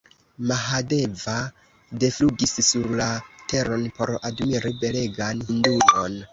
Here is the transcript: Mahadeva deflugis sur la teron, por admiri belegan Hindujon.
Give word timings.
Mahadeva 0.51 1.35
deflugis 2.05 2.55
sur 2.69 2.89
la 3.03 3.11
teron, 3.53 3.87
por 4.01 4.15
admiri 4.33 4.77
belegan 4.85 5.49
Hindujon. 5.55 6.23